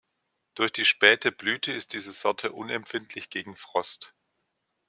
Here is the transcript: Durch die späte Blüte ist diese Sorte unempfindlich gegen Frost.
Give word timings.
Durch 0.55 0.71
die 0.71 0.85
späte 0.85 1.31
Blüte 1.31 1.71
ist 1.73 1.93
diese 1.93 2.11
Sorte 2.11 2.53
unempfindlich 2.53 3.29
gegen 3.29 3.55
Frost. 3.55 4.15